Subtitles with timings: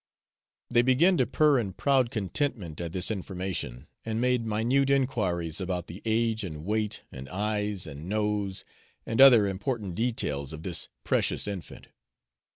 [0.71, 5.85] They began to purr in proud contentment at this information, and made minute inquiries about
[5.85, 8.65] the age and weight and eyes and nose
[9.05, 11.89] and other important details of this precious infant.